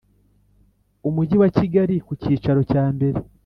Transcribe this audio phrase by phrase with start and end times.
[1.07, 3.19] Umujyi wa Kigali ku cyicaro cyambere